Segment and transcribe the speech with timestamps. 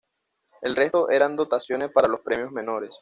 [0.63, 2.89] El resto eran dotaciones para los premios menores.